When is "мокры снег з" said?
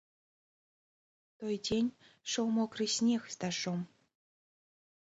2.59-3.41